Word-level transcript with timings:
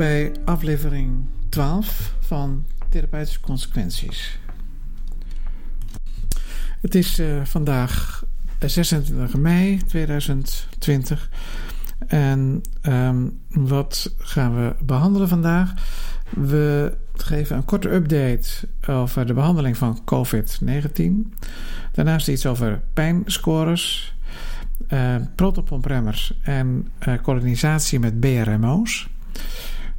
Bij 0.00 0.32
aflevering 0.44 1.26
12 1.48 2.14
van 2.20 2.64
Therapeutische 2.88 3.40
Consequenties. 3.40 4.38
Het 6.80 6.94
is 6.94 7.18
uh, 7.18 7.44
vandaag 7.44 8.24
26 8.58 9.36
mei 9.36 9.76
2020 9.86 11.30
en 12.06 12.62
um, 12.82 13.38
wat 13.48 14.14
gaan 14.18 14.54
we 14.54 14.74
behandelen 14.84 15.28
vandaag? 15.28 15.74
We 16.30 16.96
geven 17.12 17.56
een 17.56 17.64
korte 17.64 17.90
update 17.90 18.48
over 18.88 19.26
de 19.26 19.34
behandeling 19.34 19.76
van 19.76 20.00
COVID-19. 20.04 21.02
Daarnaast 21.92 22.28
iets 22.28 22.46
over 22.46 22.80
pijnscores 22.94 24.14
uh, 24.88 25.14
protopompremmers 25.34 26.38
en 26.42 26.88
uh, 27.08 27.98
met 27.98 28.20
BRMO's. 28.20 29.08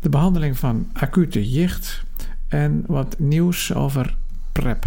De 0.01 0.09
behandeling 0.09 0.57
van 0.57 0.87
acute 0.93 1.49
jicht 1.51 2.03
en 2.47 2.83
wat 2.87 3.15
nieuws 3.19 3.73
over 3.73 4.15
PrEP. 4.51 4.85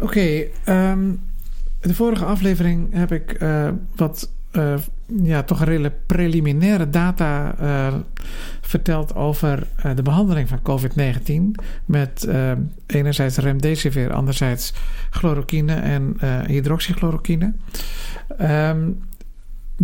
Oké, 0.00 0.02
okay, 0.02 0.50
um, 0.90 1.20
de 1.80 1.94
vorige 1.94 2.24
aflevering 2.24 2.92
heb 2.92 3.12
ik 3.12 3.42
uh, 3.42 3.68
wat 3.96 4.30
uh, 4.52 4.74
ja, 5.22 5.42
toch 5.42 5.60
een 5.60 5.66
redelijk 5.66 6.06
preliminaire 6.06 6.90
data 6.90 7.54
uh, 7.60 7.94
verteld 8.60 9.14
over 9.14 9.66
de 9.94 10.02
behandeling 10.02 10.48
van 10.48 10.60
COVID-19 10.62 11.62
met 11.84 12.28
enerzijds 12.86 13.36
remdesivir, 13.36 14.12
anderzijds 14.12 14.74
chloroquine 15.10 15.74
en 15.74 16.16
hydroxychloroquine. 16.46 17.52
Um, 18.40 19.02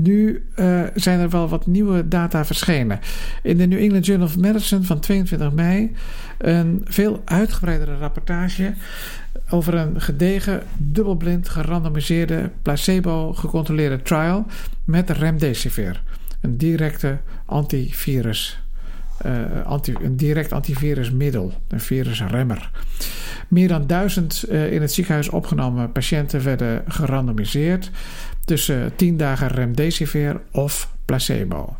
nu 0.02 0.44
uh, 0.56 0.82
zijn 0.94 1.20
er 1.20 1.30
wel 1.30 1.48
wat 1.48 1.66
nieuwe 1.66 2.08
data 2.08 2.44
verschenen. 2.44 3.00
In 3.42 3.56
de 3.56 3.66
New 3.66 3.78
England 3.78 4.06
Journal 4.06 4.26
of 4.26 4.38
Medicine 4.38 4.82
van 4.82 5.00
22 5.00 5.52
mei 5.52 5.94
een 6.38 6.80
veel 6.84 7.22
uitgebreidere 7.24 7.96
rapportage 7.96 8.74
over 9.50 9.74
een 9.74 10.00
gedegen, 10.00 10.62
dubbelblind, 10.76 11.48
gerandomiseerde, 11.48 12.50
placebo-gecontroleerde 12.62 14.02
trial 14.02 14.46
met 14.84 15.10
remdesivir, 15.10 16.02
een 16.40 16.56
directe 16.56 17.18
antivirus. 17.44 18.60
Anti, 19.64 19.94
een 20.02 20.16
direct 20.16 20.52
antivirusmiddel, 20.52 21.52
een 21.68 21.80
virusremmer. 21.80 22.70
Meer 23.48 23.68
dan 23.68 23.86
duizend 23.86 24.44
uh, 24.48 24.72
in 24.72 24.80
het 24.80 24.92
ziekenhuis 24.92 25.28
opgenomen 25.28 25.92
patiënten 25.92 26.44
werden 26.44 26.84
gerandomiseerd 26.88 27.90
tussen 28.44 28.92
10 28.96 29.16
dagen 29.16 29.48
remdesivir 29.48 30.40
of 30.52 30.92
placebo. 31.04 31.76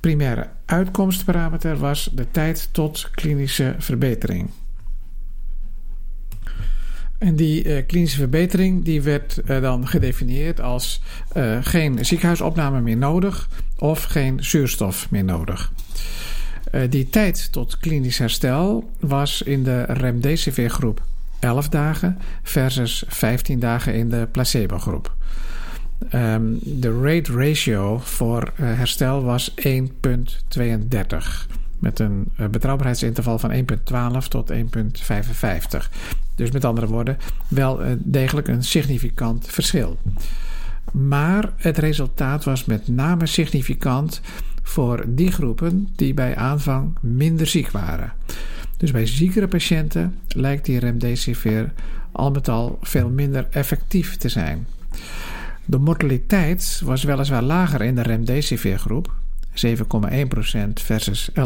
Primaire 0.00 0.48
uitkomstparameter 0.64 1.76
was 1.76 2.10
de 2.14 2.30
tijd 2.30 2.68
tot 2.72 3.10
klinische 3.10 3.74
verbetering. 3.78 4.50
En 7.18 7.36
die 7.36 7.64
uh, 7.64 7.86
klinische 7.86 8.18
verbetering 8.18 8.84
die 8.84 9.02
werd 9.02 9.40
dan 9.46 9.88
gedefinieerd 9.88 10.60
als 10.60 11.02
geen 11.60 12.04
ziekenhuisopname 12.04 12.80
meer 12.80 12.96
nodig 12.96 13.48
of 13.78 14.02
geen 14.02 14.44
zuurstof 14.44 15.10
meer 15.10 15.24
nodig. 15.24 15.72
Die 16.88 17.08
tijd 17.08 17.52
tot 17.52 17.78
klinisch 17.78 18.18
herstel 18.18 18.90
was 19.00 19.42
in 19.42 19.62
de 19.62 19.82
remdesivir 19.82 20.70
groep 20.70 21.02
11 21.40 21.68
dagen 21.68 22.18
versus 22.42 23.04
15 23.06 23.58
dagen 23.58 23.94
in 23.94 24.08
de 24.08 24.28
placebo 24.32 24.78
groep. 24.78 25.14
Um, 26.14 26.58
de 26.62 27.00
rate 27.00 27.32
ratio 27.32 27.98
voor 27.98 28.52
herstel 28.54 29.22
was 29.22 29.54
1,32 29.68 29.76
met 31.78 31.98
een 31.98 32.32
betrouwbaarheidsinterval 32.50 33.38
van 33.38 33.52
1,12 34.22 34.28
tot 34.28 34.52
1,55. 34.52 34.58
Dus 36.34 36.50
met 36.50 36.64
andere 36.64 36.86
woorden, 36.86 37.18
wel 37.48 37.80
degelijk 37.98 38.48
een 38.48 38.64
significant 38.64 39.46
verschil. 39.46 39.98
Maar 40.92 41.52
het 41.56 41.78
resultaat 41.78 42.44
was 42.44 42.64
met 42.64 42.88
name 42.88 43.26
significant 43.26 44.20
voor 44.62 45.04
die 45.08 45.30
groepen 45.30 45.88
die 45.96 46.14
bij 46.14 46.36
aanvang 46.36 46.96
minder 47.00 47.46
ziek 47.46 47.70
waren. 47.70 48.12
Dus 48.76 48.90
bij 48.90 49.06
ziekere 49.06 49.48
patiënten 49.48 50.18
lijkt 50.28 50.64
die 50.64 50.78
remdesivir 50.78 51.72
al 52.12 52.30
met 52.30 52.48
al 52.48 52.78
veel 52.80 53.08
minder 53.08 53.46
effectief 53.50 54.16
te 54.16 54.28
zijn. 54.28 54.66
De 55.64 55.78
mortaliteit 55.78 56.80
was 56.84 57.02
weliswaar 57.02 57.42
lager 57.42 57.82
in 57.82 57.94
de 57.94 58.02
remdesivir 58.02 58.78
groep, 58.78 59.12
7,1% 59.66 60.72
versus 60.72 61.30
11,9% 61.30 61.36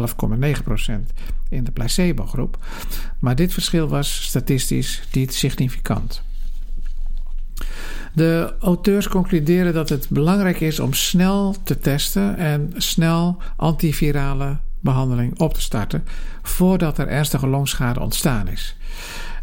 in 1.49 1.63
de 1.63 1.71
placebo-groep. 1.71 2.57
Maar 3.19 3.35
dit 3.35 3.53
verschil 3.53 3.87
was 3.87 4.23
statistisch 4.23 5.01
niet 5.11 5.33
significant. 5.33 6.25
De 8.17 8.53
auteurs 8.59 9.07
concluderen 9.07 9.73
dat 9.73 9.89
het 9.89 10.09
belangrijk 10.09 10.59
is 10.59 10.79
om 10.79 10.93
snel 10.93 11.55
te 11.63 11.79
testen 11.79 12.37
en 12.37 12.73
snel 12.77 13.37
antivirale 13.55 14.57
behandeling 14.79 15.39
op 15.39 15.53
te 15.53 15.61
starten 15.61 16.03
voordat 16.41 16.97
er 16.97 17.07
ernstige 17.07 17.47
longschade 17.47 17.99
ontstaan 17.99 18.47
is. 18.47 18.75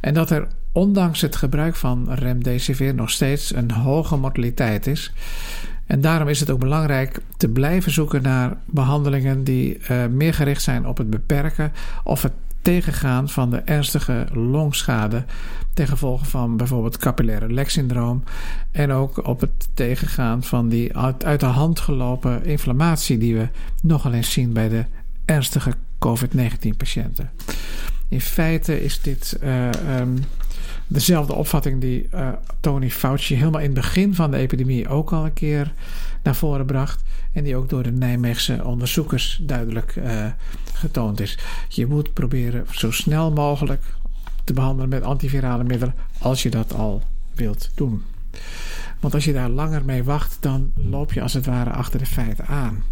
En 0.00 0.14
dat 0.14 0.30
er 0.30 0.46
ondanks 0.72 1.20
het 1.20 1.36
gebruik 1.36 1.76
van 1.76 2.12
remdesivir 2.12 2.94
nog 2.94 3.10
steeds 3.10 3.54
een 3.54 3.70
hoge 3.70 4.16
mortaliteit 4.16 4.86
is. 4.86 5.12
En 5.86 6.00
daarom 6.00 6.28
is 6.28 6.40
het 6.40 6.50
ook 6.50 6.60
belangrijk 6.60 7.20
te 7.36 7.48
blijven 7.48 7.92
zoeken 7.92 8.22
naar 8.22 8.56
behandelingen 8.64 9.44
die 9.44 9.78
uh, 9.90 10.06
meer 10.06 10.34
gericht 10.34 10.62
zijn 10.62 10.86
op 10.86 10.98
het 10.98 11.10
beperken 11.10 11.72
of 12.04 12.22
het 12.22 12.32
tegengaan 12.64 13.28
van 13.28 13.50
de 13.50 13.56
ernstige 13.56 14.26
longschade 14.32 15.24
ten 15.74 15.88
gevolge 15.88 16.24
van 16.24 16.56
bijvoorbeeld 16.56 16.96
capillaire 16.96 17.52
leksyndroom 17.52 18.22
en 18.70 18.90
ook 18.92 19.26
op 19.26 19.40
het 19.40 19.68
tegengaan 19.74 20.42
van 20.42 20.68
die 20.68 20.96
uit, 20.96 21.40
de 21.40 21.46
hand 21.46 21.80
gelopen 21.80 22.44
inflammatie 22.44 23.18
die 23.18 23.36
we 23.36 23.48
nogal 23.82 24.12
eens 24.12 24.32
zien 24.32 24.52
bij 24.52 24.68
de 24.68 24.84
ernstige 25.24 25.74
COVID-19 25.98 26.76
patiënten. 26.76 27.30
In 28.08 28.20
feite 28.20 28.84
is 28.84 29.00
dit 29.00 29.38
uh, 29.42 29.68
um, 30.00 30.18
dezelfde 30.86 31.34
opvatting 31.34 31.80
die 31.80 32.08
uh, 32.14 32.28
Tony 32.60 32.90
Fauci 32.90 33.34
helemaal 33.34 33.60
in 33.60 33.66
het 33.66 33.74
begin 33.74 34.14
van 34.14 34.30
de 34.30 34.36
epidemie 34.36 34.88
ook 34.88 35.12
al 35.12 35.24
een 35.24 35.32
keer 35.32 35.72
naar 36.22 36.36
voren 36.36 36.66
bracht. 36.66 37.02
En 37.32 37.44
die 37.44 37.56
ook 37.56 37.68
door 37.68 37.82
de 37.82 37.92
Nijmeegse 37.92 38.64
onderzoekers 38.64 39.40
duidelijk 39.42 39.96
uh, 39.96 40.26
getoond 40.72 41.20
is. 41.20 41.38
Je 41.68 41.86
moet 41.86 42.12
proberen 42.12 42.66
zo 42.70 42.90
snel 42.90 43.32
mogelijk 43.32 43.82
te 44.44 44.52
behandelen 44.52 44.88
met 44.88 45.02
antivirale 45.02 45.64
middelen 45.64 45.94
als 46.18 46.42
je 46.42 46.50
dat 46.50 46.74
al 46.74 47.02
wilt 47.34 47.70
doen. 47.74 48.02
Want 49.00 49.14
als 49.14 49.24
je 49.24 49.32
daar 49.32 49.48
langer 49.48 49.84
mee 49.84 50.04
wacht, 50.04 50.36
dan 50.40 50.72
loop 50.74 51.12
je 51.12 51.22
als 51.22 51.32
het 51.32 51.46
ware 51.46 51.70
achter 51.70 51.98
de 51.98 52.06
feiten 52.06 52.46
aan. 52.46 52.82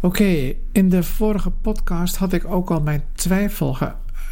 Oké, 0.00 0.54
in 0.72 0.88
de 0.88 1.02
vorige 1.02 1.50
podcast 1.50 2.16
had 2.16 2.32
ik 2.32 2.44
ook 2.44 2.70
al 2.70 2.80
mijn 2.80 3.04
twijfel 3.12 3.76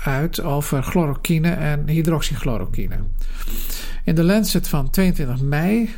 uit 0.04 0.42
over 0.42 0.82
chloroquine 0.82 1.50
en 1.50 1.88
hydroxychloroquine. 1.88 2.96
In 4.04 4.14
de 4.14 4.24
Lancet 4.24 4.68
van 4.68 4.90
22 4.90 5.40
mei 5.40 5.90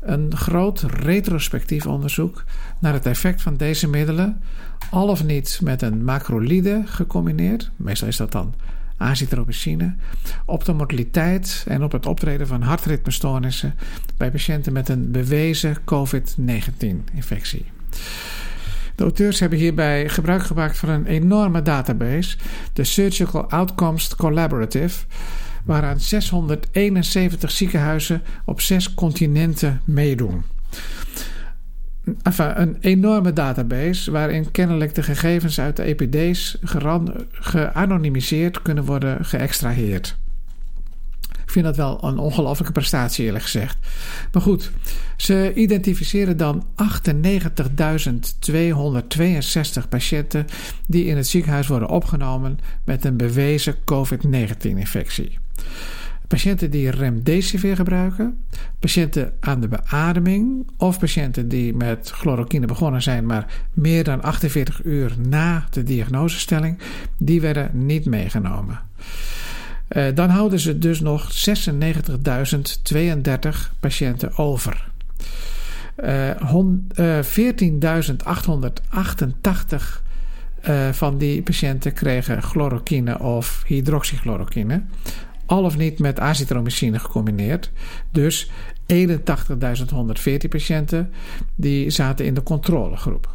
een 0.00 0.36
groot 0.36 0.80
retrospectief 0.80 1.86
onderzoek 1.86 2.44
naar 2.78 2.92
het 2.92 3.06
effect 3.06 3.42
van 3.42 3.56
deze 3.56 3.88
middelen, 3.88 4.42
al 4.90 5.08
of 5.08 5.24
niet 5.24 5.60
met 5.62 5.82
een 5.82 6.04
macrolide 6.04 6.82
gecombineerd, 6.84 7.70
meestal 7.76 8.08
is 8.08 8.16
dat 8.16 8.32
dan 8.32 8.54
azithromycine, 8.96 9.94
op 10.44 10.64
de 10.64 10.72
mortaliteit 10.72 11.64
en 11.68 11.82
op 11.82 11.92
het 11.92 12.06
optreden 12.06 12.46
van 12.46 12.62
hartritmestoornissen 12.62 13.74
bij 14.16 14.30
patiënten 14.30 14.72
met 14.72 14.88
een 14.88 15.10
bewezen 15.10 15.76
COVID-19-infectie. 15.84 17.64
De 18.98 19.04
auteurs 19.04 19.40
hebben 19.40 19.58
hierbij 19.58 20.08
gebruik 20.08 20.42
gemaakt 20.42 20.78
van 20.78 20.88
een 20.88 21.06
enorme 21.06 21.62
database, 21.62 22.36
de 22.72 22.84
Surgical 22.84 23.50
Outcomes 23.50 24.14
Collaborative, 24.16 25.04
waaraan 25.64 26.00
671 26.00 27.50
ziekenhuizen 27.50 28.22
op 28.44 28.60
zes 28.60 28.94
continenten 28.94 29.80
meedoen. 29.84 30.42
Een 32.36 32.76
enorme 32.80 33.32
database 33.32 34.10
waarin 34.10 34.50
kennelijk 34.50 34.94
de 34.94 35.02
gegevens 35.02 35.60
uit 35.60 35.76
de 35.76 35.82
EPD's 35.82 36.58
geanonimiseerd 37.30 38.62
kunnen 38.62 38.84
worden 38.84 39.24
geëxtraheerd. 39.24 40.16
Ik 41.48 41.54
vind 41.54 41.66
dat 41.66 41.76
wel 41.76 42.04
een 42.04 42.18
ongelofelijke 42.18 42.72
prestatie, 42.72 43.24
eerlijk 43.24 43.44
gezegd. 43.44 43.78
Maar 44.32 44.42
goed, 44.42 44.70
ze 45.16 45.52
identificeren 45.54 46.36
dan 46.36 46.66
98.262 46.74 46.78
patiënten 49.88 50.46
die 50.86 51.04
in 51.04 51.16
het 51.16 51.26
ziekenhuis 51.26 51.66
worden 51.66 51.88
opgenomen 51.88 52.58
met 52.84 53.04
een 53.04 53.16
bewezen 53.16 53.74
COVID-19-infectie. 53.84 55.38
patiënten 56.26 56.70
die 56.70 56.90
remdesivir 56.90 57.76
gebruiken, 57.76 58.38
patiënten 58.78 59.32
aan 59.40 59.60
de 59.60 59.68
beademing 59.68 60.70
of 60.76 60.98
patiënten 60.98 61.48
die 61.48 61.74
met 61.74 62.10
chloroquine 62.10 62.66
begonnen 62.66 63.02
zijn, 63.02 63.26
maar 63.26 63.46
meer 63.72 64.04
dan 64.04 64.22
48 64.22 64.84
uur 64.84 65.14
na 65.28 65.66
de 65.70 65.82
diagnosestelling, 65.82 66.78
die 67.16 67.40
werden 67.40 67.86
niet 67.86 68.06
meegenomen. 68.06 68.80
Uh, 69.88 70.06
dan 70.14 70.28
houden 70.28 70.60
ze 70.60 70.78
dus 70.78 71.00
nog 71.00 71.48
96.032 71.48 71.48
patiënten 73.80 74.36
over. 74.36 74.90
Uh, 76.04 76.28
uh, 76.30 77.18
14.888 77.22 77.30
uh, 80.68 80.88
van 80.92 81.18
die 81.18 81.42
patiënten 81.42 81.92
kregen 81.92 82.42
chloroquine 82.42 83.18
of 83.18 83.62
hydroxychloroquine. 83.66 84.82
Al 85.46 85.64
of 85.64 85.76
niet 85.76 85.98
met 85.98 86.20
azithromycine 86.20 86.98
gecombineerd. 86.98 87.70
Dus 88.10 88.50
81.114 88.94 90.48
patiënten 90.48 91.12
die 91.54 91.90
zaten 91.90 92.24
in 92.24 92.34
de 92.34 92.42
controlegroep. 92.42 93.34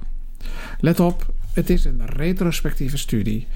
Let 0.79 0.99
op, 0.99 1.33
het 1.53 1.69
is 1.69 1.85
een 1.85 2.05
retrospectieve 2.05 2.97
studie. 2.97 3.47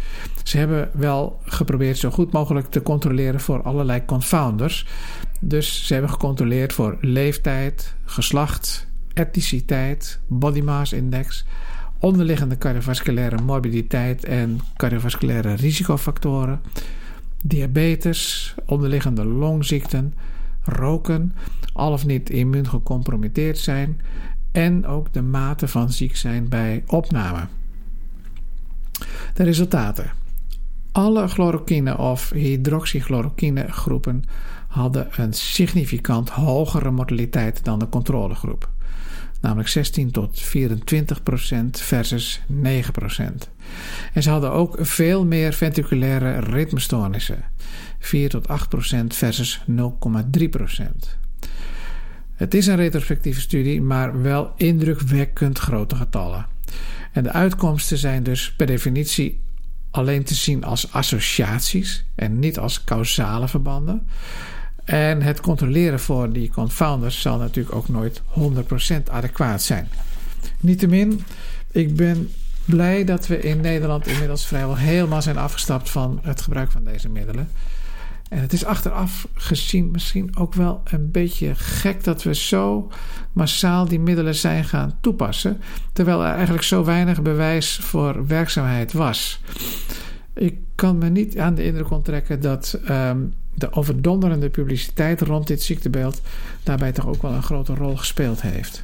Ze 0.44 0.58
hebben 0.58 0.90
wel 0.94 1.40
geprobeerd 1.44 1.98
zo 1.98 2.10
goed 2.10 2.32
mogelijk 2.32 2.68
te 2.68 2.82
controleren 2.82 3.40
voor 3.40 3.62
allerlei 3.62 4.06
confounders. 4.06 4.86
Dus 5.40 5.88
ze 5.88 5.94
hebben 5.94 6.12
gecontroleerd 6.12 6.74
voor 6.74 6.98
leeftijd, 7.02 7.96
geslacht, 8.06 8.88
etniciteit, 9.14 10.20
body 10.28 10.62
mass 10.62 10.94
index, 10.94 11.46
onderliggende 12.00 12.58
cardiovasculaire 12.58 13.42
morbiditeit 13.42 14.24
en 14.24 14.60
cardiovasculaire 14.76 15.54
risicofactoren, 15.54 16.62
diabetes, 17.44 18.56
onderliggende 18.66 19.26
longziekten, 19.26 20.14
roken, 20.64 21.36
al 21.74 21.92
of 21.92 22.06
niet 22.06 22.30
immuun 22.30 22.70
gecompromitteerd 22.70 23.58
zijn 23.58 24.02
en 24.52 24.86
ook 24.86 25.14
de 25.14 25.22
mate 25.22 25.68
van 25.68 25.92
ziek 25.92 26.16
zijn 26.16 26.50
bij 26.50 26.84
opname. 26.86 27.48
De 29.38 29.44
resultaten. 29.44 30.12
Alle 30.92 31.28
chloroquine 31.28 31.98
of 31.98 32.30
hydroxychloroquine 32.30 33.72
groepen 33.72 34.24
hadden 34.68 35.08
een 35.12 35.34
significant 35.34 36.30
hogere 36.30 36.92
mortaliteit 36.92 37.64
dan 37.64 37.80
de 37.80 37.90
controlegroep 37.90 38.70
namelijk 39.42 39.70
16 39.70 40.12
tot 40.12 40.40
24 40.42 41.24
procent 41.24 41.80
versus 41.80 42.42
9 42.48 42.92
procent. 42.92 43.50
En 44.14 44.24
ze 44.24 44.30
hadden 44.30 44.52
ook 44.52 44.78
veel 44.80 45.26
meer 45.26 45.54
ventriculaire 45.54 46.40
ritmestoornissen, 46.40 47.44
4 48.00 48.30
tot 48.30 48.48
8 48.48 48.70
procent 48.70 49.16
versus 49.16 49.62
0,3 49.72 50.50
procent. 50.50 51.18
Het 52.34 52.54
is 52.54 52.68
een 52.68 52.76
retrospectieve 52.76 53.42
studie, 53.42 53.82
maar 53.82 54.22
wel 54.22 54.54
indrukwekkend 54.56 55.60
grote 55.60 55.96
getallen. 55.96 56.46
En 57.18 57.24
de 57.24 57.32
uitkomsten 57.32 57.98
zijn 57.98 58.24
dus 58.24 58.52
per 58.52 58.66
definitie 58.66 59.40
alleen 59.92 60.24
te 60.24 60.34
zien 60.34 60.64
als 60.64 60.92
associaties 60.92 62.06
en 62.16 62.40
niet 62.40 62.60
als 62.60 62.84
causale 62.84 63.48
verbanden. 63.48 64.08
En 64.84 65.22
het 65.22 65.42
controleren 65.42 66.00
voor 66.00 66.32
die 66.32 66.50
confounders 66.50 67.22
zal 67.22 67.38
natuurlijk 67.38 67.76
ook 67.76 67.88
nooit 67.88 68.22
100% 68.22 69.12
adequaat 69.12 69.62
zijn. 69.64 69.90
Niettemin, 70.60 71.24
ik 71.72 71.96
ben 71.96 72.32
blij 72.66 73.04
dat 73.04 73.28
we 73.28 73.42
in 73.42 73.62
Nederland 73.62 74.08
inmiddels 74.08 74.46
vrijwel 74.46 74.78
helemaal 74.78 75.22
zijn 75.22 75.38
afgestapt 75.38 75.90
van 75.90 76.20
het 76.24 76.42
gebruik 76.42 76.72
van 76.72 76.84
deze 76.84 77.10
middelen. 77.10 77.50
En 78.30 78.40
het 78.40 78.54
is 78.54 78.66
achteraf 78.66 79.28
gezien 79.34 79.92
misschien 79.92 80.38
ook 80.38 80.54
wel 80.54 80.82
een 80.84 81.12
beetje 81.12 81.56
gek 81.56 82.04
dat 82.04 82.24
we 82.24 82.36
zo 82.36 82.92
massaal 83.32 83.88
die 83.88 84.00
middelen 84.00 84.36
zijn 84.36 84.64
gaan 84.64 84.98
toepassen, 85.02 85.62
terwijl 85.94 86.24
er 86.24 86.34
eigenlijk 86.34 86.64
zo 86.64 86.84
weinig 86.84 87.22
bewijs 87.22 87.76
voor 87.76 88.28
werkzaamheid 88.28 88.94
was. 88.94 89.42
Ik 90.34 90.58
kan 90.76 90.98
me 90.98 91.10
niet 91.10 91.38
aan 91.38 91.56
de 91.56 91.64
indruk 91.64 91.92
onttrekken 91.92 92.42
dat 92.42 92.80
um, 92.90 93.34
de 93.54 93.72
overdonderende 93.74 94.50
publiciteit 94.50 95.22
rond 95.22 95.48
dit 95.48 95.62
ziektebeeld 95.62 96.22
daarbij 96.64 96.92
toch 96.92 97.08
ook 97.08 97.22
wel 97.22 97.32
een 97.32 97.44
grote 97.44 97.76
rol 97.76 97.98
gespeeld 97.98 98.42
heeft. 98.42 98.84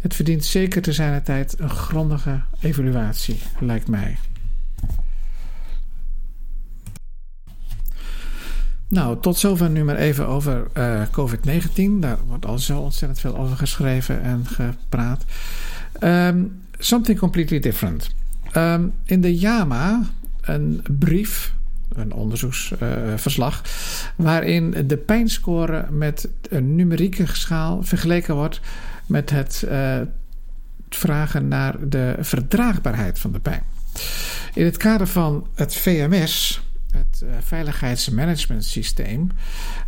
Het 0.00 0.14
verdient 0.14 0.44
zeker 0.44 0.82
te 0.82 0.92
zijn 0.92 1.22
tijd 1.22 1.54
een 1.58 1.70
grondige 1.70 2.40
evaluatie, 2.60 3.40
lijkt 3.58 3.88
mij. 3.88 4.18
Nou, 8.90 9.20
tot 9.20 9.38
zover 9.38 9.70
nu 9.70 9.84
maar 9.84 9.96
even 9.96 10.26
over 10.26 10.66
uh, 10.78 11.02
COVID-19. 11.02 12.00
Daar 12.00 12.18
wordt 12.26 12.46
al 12.46 12.58
zo 12.58 12.80
ontzettend 12.80 13.20
veel 13.20 13.36
over 13.36 13.56
geschreven 13.56 14.22
en 14.22 14.46
gepraat. 14.46 15.24
Um, 16.00 16.60
something 16.78 17.18
completely 17.18 17.58
different. 17.58 18.14
Um, 18.56 18.92
in 19.04 19.20
de 19.20 19.38
JAMA, 19.38 20.02
een 20.40 20.82
brief 20.98 21.52
een 21.94 22.12
onderzoeksverslag, 22.12 23.62
waarin 24.16 24.84
de 24.86 24.96
pijnscore 24.96 25.86
met 25.90 26.28
een 26.48 26.74
numerieke 26.74 27.26
schaal 27.32 27.82
vergeleken 27.82 28.34
wordt 28.34 28.60
met 29.06 29.30
het 29.30 29.64
uh, 29.68 30.00
vragen 30.88 31.48
naar 31.48 31.88
de 31.88 32.14
verdraagbaarheid 32.20 33.18
van 33.18 33.32
de 33.32 33.38
pijn. 33.38 33.62
In 34.54 34.64
het 34.64 34.76
kader 34.76 35.06
van 35.06 35.46
het 35.54 35.74
VMS, 35.74 36.59
het 37.20 37.28
uh, 37.28 37.34
Veiligheidsmanagementsysteem, 37.40 39.30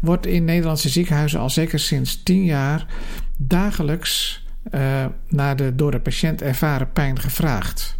wordt 0.00 0.26
in 0.26 0.44
Nederlandse 0.44 0.88
ziekenhuizen 0.88 1.40
al 1.40 1.50
zeker 1.50 1.78
sinds 1.78 2.22
tien 2.22 2.44
jaar 2.44 2.86
dagelijks 3.36 4.44
uh, 4.70 5.06
naar 5.28 5.56
de 5.56 5.74
door 5.74 5.90
de 5.90 6.00
patiënt 6.00 6.42
ervaren 6.42 6.92
pijn 6.92 7.20
gevraagd. 7.20 7.98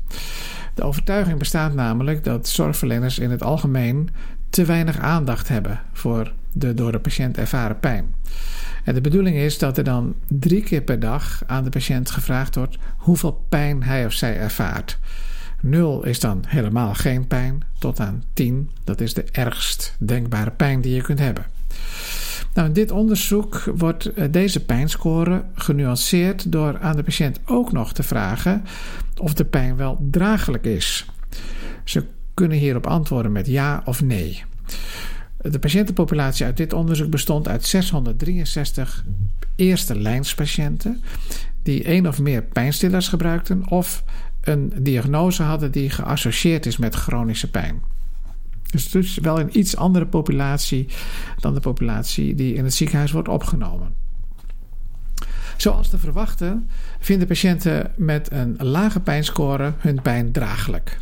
De 0.75 0.83
overtuiging 0.83 1.39
bestaat 1.39 1.75
namelijk 1.75 2.25
dat 2.25 2.49
zorgverleners 2.49 3.19
in 3.19 3.31
het 3.31 3.43
algemeen 3.43 4.09
te 4.51 4.65
weinig 4.65 4.99
aandacht 4.99 5.49
hebben 5.49 5.81
voor 5.93 6.33
de 6.53 6.75
door 6.75 6.93
de 6.93 7.01
patiënt 7.01 7.39
ervaren 7.39 7.81
pijn. 7.81 8.15
En 8.85 8.95
de 8.95 9.01
bedoeling 9.01 9.37
is 9.37 9.59
dat 9.59 9.79
er 9.79 9.85
dan 9.85 10.15
drie 10.29 10.63
keer 10.63 10.83
per 10.83 11.01
dag 11.01 11.43
aan 11.47 11.65
de 11.65 11.71
patiënt 11.71 12.11
gevraagd 12.11 12.55
wordt 12.55 12.79
hoeveel 12.97 13.45
pijn 13.49 13.83
hij 13.83 14.07
of 14.07 14.13
zij 14.13 14.37
ervaart. 14.37 14.99
0 15.63 16.05
is 16.05 16.21
dan 16.21 16.45
helemaal 16.47 16.95
geen 16.95 17.27
pijn, 17.27 17.63
tot 17.79 18.01
aan 18.01 18.25
10, 18.33 18.71
dat 18.85 19.01
is 19.01 19.15
de 19.15 19.25
ergst 19.33 19.97
denkbare 19.99 20.51
pijn 20.51 20.81
die 20.81 20.95
je 20.95 21.03
kunt 21.03 21.19
hebben. 21.19 21.47
Nou, 22.55 22.69
in 22.69 22.73
dit 22.75 22.91
onderzoek 22.91 23.63
wordt 23.77 24.07
eh, 24.07 24.25
deze 24.31 24.65
pijnscore 24.65 25.45
genuanceerd 25.55 26.53
door 26.53 26.79
aan 26.79 26.97
de 26.97 27.03
patiënt 27.03 27.41
ook 27.45 27.73
nog 27.73 27.93
te 27.93 28.03
vragen 28.03 28.65
of 29.17 29.35
de 29.35 29.45
pijn 29.45 29.77
wel 29.77 30.07
draaglijk 30.11 30.65
is. 30.65 31.07
Ze 31.85 32.05
kunnen 32.35 32.59
hierop 32.59 32.87
antwoorden 32.87 33.33
met 33.33 33.47
ja 33.47 33.83
of 33.85 34.03
nee. 34.03 34.43
De 35.37 35.59
patiëntenpopulatie 35.59 36.45
uit 36.45 36.57
dit 36.57 36.73
onderzoek 36.73 37.11
bestond 37.11 37.49
uit 37.49 37.67
663 37.67 39.05
eerste 39.57 39.99
lijnspatiënten 39.99 41.03
die 41.63 41.85
één 41.85 42.07
of 42.07 42.21
meer 42.21 42.43
pijnstillers 42.43 43.09
gebruikten 43.09 43.69
of 43.69 44.05
een 44.43 44.73
diagnose 44.81 45.43
hadden 45.43 45.73
die 45.73 45.91
geassocieerd 45.91 46.67
is 46.67 46.77
met 46.77 46.95
chronische 46.95 47.51
pijn. 47.51 47.83
Dus 48.71 48.85
het 48.85 48.95
is 48.95 49.19
wel 49.19 49.41
een 49.41 49.59
iets 49.59 49.77
andere 49.77 50.07
populatie 50.07 50.89
dan 51.41 51.55
de 51.55 51.61
populatie 51.61 52.35
die 52.35 52.55
in 52.55 52.65
het 52.65 52.75
ziekenhuis 52.75 53.13
wordt 53.13 53.29
opgenomen. 53.29 53.95
Zoals 55.57 55.89
te 55.89 55.99
verwachten 55.99 56.69
vinden 56.99 57.29
patiënten 57.29 57.93
met 57.97 58.33
een 58.33 58.57
lage 58.59 59.01
pijnscore 59.01 59.73
hun 59.79 60.03
pijn 60.03 60.33
draaglijk. 60.33 60.99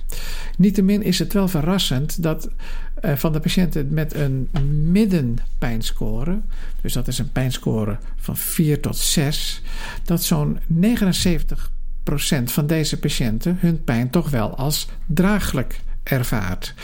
Niettemin 0.56 1.02
is 1.02 1.18
het 1.18 1.32
wel 1.32 1.48
verrassend 1.48 2.22
dat 2.22 2.50
eh, 2.94 3.16
van 3.16 3.32
de 3.32 3.40
patiënten 3.40 3.88
met 3.90 4.14
een 4.14 4.48
middenpijnscore, 4.90 6.40
dus 6.80 6.92
dat 6.92 7.08
is 7.08 7.18
een 7.18 7.32
pijnscore 7.32 7.98
van 8.16 8.36
4 8.36 8.80
tot 8.80 8.96
6, 8.96 9.62
dat 10.04 10.22
zo'n 10.22 10.58
79% 10.58 11.79
van 12.18 12.66
deze 12.66 12.98
patiënten 12.98 13.56
hun 13.60 13.84
pijn 13.84 14.10
toch 14.10 14.30
wel 14.30 14.56
als 14.56 14.88
draaglijk 15.06 15.80
ervaart. 16.02 16.74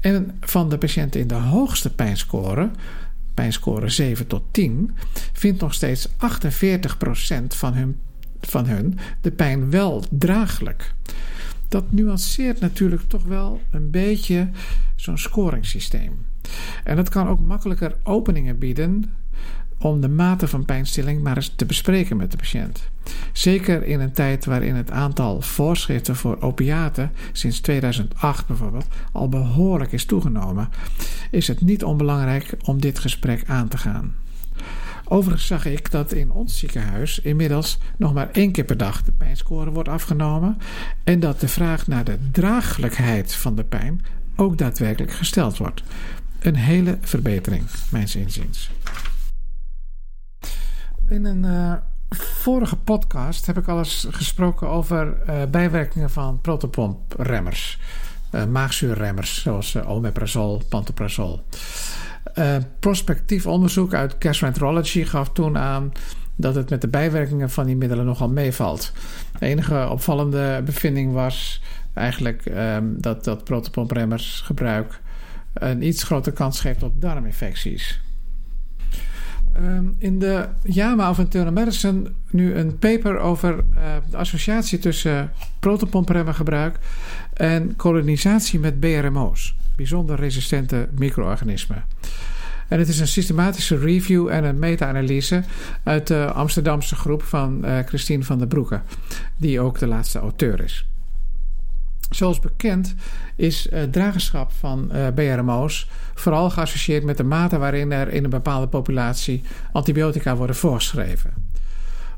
En 0.00 0.38
van 0.40 0.68
de 0.68 0.78
patiënten 0.78 1.20
in 1.20 1.26
de 1.26 1.34
hoogste 1.34 1.94
pijnscore, 1.94 2.70
pijnscore 3.34 3.88
7 3.88 4.26
tot 4.26 4.42
10, 4.50 4.96
vindt 5.32 5.60
nog 5.60 5.74
steeds 5.74 6.08
48% 6.08 6.12
van 7.48 7.74
hun, 7.74 8.00
van 8.40 8.66
hun 8.66 8.98
de 9.20 9.30
pijn 9.30 9.70
wel 9.70 10.04
draaglijk. 10.10 10.94
Dat 11.68 11.92
nuanceert 11.92 12.60
natuurlijk 12.60 13.02
toch 13.02 13.24
wel 13.24 13.60
een 13.70 13.90
beetje 13.90 14.50
zo'n 14.96 15.18
scoringssysteem. 15.18 16.26
En 16.84 16.96
dat 16.96 17.08
kan 17.08 17.28
ook 17.28 17.40
makkelijker 17.40 17.96
openingen 18.02 18.58
bieden 18.58 19.04
om 19.78 20.00
de 20.00 20.08
mate 20.08 20.48
van 20.48 20.64
pijnstilling 20.64 21.22
maar 21.22 21.36
eens 21.36 21.52
te 21.56 21.66
bespreken 21.66 22.16
met 22.16 22.30
de 22.30 22.36
patiënt. 22.36 22.88
Zeker 23.32 23.82
in 23.82 24.00
een 24.00 24.12
tijd 24.12 24.44
waarin 24.44 24.74
het 24.74 24.90
aantal 24.90 25.40
voorschriften 25.40 26.16
voor 26.16 26.40
opiaten 26.40 27.12
sinds 27.32 27.60
2008 27.60 28.46
bijvoorbeeld 28.46 28.86
al 29.12 29.28
behoorlijk 29.28 29.92
is 29.92 30.04
toegenomen, 30.04 30.68
is 31.30 31.48
het 31.48 31.60
niet 31.60 31.84
onbelangrijk 31.84 32.56
om 32.64 32.80
dit 32.80 32.98
gesprek 32.98 33.44
aan 33.46 33.68
te 33.68 33.78
gaan. 33.78 34.14
Overigens 35.04 35.46
zag 35.46 35.64
ik 35.64 35.90
dat 35.90 36.12
in 36.12 36.30
ons 36.30 36.58
ziekenhuis 36.58 37.18
inmiddels 37.18 37.78
nog 37.96 38.14
maar 38.14 38.30
één 38.32 38.52
keer 38.52 38.64
per 38.64 38.76
dag 38.76 39.02
de 39.02 39.12
pijnscore 39.12 39.70
wordt 39.70 39.88
afgenomen 39.88 40.58
en 41.04 41.20
dat 41.20 41.40
de 41.40 41.48
vraag 41.48 41.86
naar 41.86 42.04
de 42.04 42.18
draaglijkheid 42.32 43.34
van 43.34 43.54
de 43.54 43.64
pijn 43.64 44.04
ook 44.36 44.58
daadwerkelijk 44.58 45.12
gesteld 45.12 45.56
wordt. 45.56 45.82
Een 46.38 46.56
hele 46.56 46.98
verbetering, 47.00 47.64
mijns 47.90 48.16
inziens. 48.16 48.70
In 51.08 51.24
een 51.24 51.44
uh, 51.44 51.72
vorige 52.18 52.76
podcast 52.76 53.46
heb 53.46 53.58
ik 53.58 53.68
al 53.68 53.78
eens 53.78 54.06
gesproken 54.10 54.68
over 54.68 55.16
uh, 55.28 55.42
bijwerkingen 55.50 56.10
van 56.10 56.40
protopompremmers. 56.40 57.78
Uh, 58.32 58.44
maagzuurremmers 58.44 59.42
zoals 59.42 59.76
omeprazol, 59.76 60.62
pantoprazol. 60.68 61.40
prospectief 62.80 63.46
onderzoek 63.46 63.94
uit 63.94 64.16
gastroenterology 64.18 65.04
gaf 65.04 65.32
toen 65.32 65.58
aan 65.58 65.92
dat 66.36 66.54
het 66.54 66.70
met 66.70 66.80
de 66.80 66.88
bijwerkingen 66.88 67.50
van 67.50 67.66
die 67.66 67.76
middelen 67.76 68.04
nogal 68.04 68.28
meevalt. 68.28 68.92
De 69.38 69.46
enige 69.46 69.88
opvallende 69.90 70.62
bevinding 70.64 71.12
was 71.12 71.62
eigenlijk 71.94 72.44
um, 72.44 73.00
dat, 73.00 73.24
dat 73.24 73.44
protopompremmers 73.44 74.40
gebruik 74.44 75.00
een 75.52 75.82
iets 75.82 76.02
grotere 76.02 76.34
kans 76.34 76.60
geeft 76.60 76.82
op 76.82 77.00
darminfecties. 77.00 78.00
Ehm, 79.58 79.84
in 79.98 80.18
de 80.18 80.48
JAMA 80.62 81.10
of 81.10 81.18
Internal 81.18 81.52
Medicine 81.52 82.10
nu 82.30 82.54
een 82.54 82.78
paper 82.78 83.18
over 83.18 83.54
uh, 83.56 83.82
de 84.10 84.16
associatie 84.16 84.78
tussen 84.78 85.30
protonpompremmengebruik 85.60 86.78
en 87.32 87.76
kolonisatie 87.76 88.60
met 88.60 88.80
BRMO's, 88.80 89.56
bijzonder 89.76 90.16
resistente 90.16 90.88
micro-organismen. 90.98 91.84
En 92.68 92.78
het 92.78 92.88
is 92.88 93.00
een 93.00 93.08
systematische 93.08 93.78
review 93.78 94.28
en 94.28 94.44
een 94.44 94.58
meta-analyse 94.58 95.42
uit 95.82 96.06
de 96.06 96.32
Amsterdamse 96.32 96.94
groep 96.94 97.22
van 97.22 97.64
uh, 97.64 97.78
Christine 97.78 98.24
van 98.24 98.38
der 98.38 98.46
Broeke, 98.46 98.80
die 99.36 99.60
ook 99.60 99.78
de 99.78 99.86
laatste 99.86 100.18
auteur 100.18 100.60
is. 100.60 100.86
Zoals 102.10 102.40
bekend 102.40 102.94
is 103.36 103.66
het 103.70 103.86
uh, 103.86 103.92
dragerschap 103.92 104.52
van 104.52 104.90
uh, 104.92 105.06
BRMO's 105.14 105.88
vooral 106.14 106.50
geassocieerd 106.50 107.04
met 107.04 107.16
de 107.16 107.24
mate 107.24 107.58
waarin 107.58 107.92
er 107.92 108.08
in 108.08 108.24
een 108.24 108.30
bepaalde 108.30 108.68
populatie 108.68 109.42
antibiotica 109.72 110.36
worden 110.36 110.56
voorgeschreven. 110.56 111.32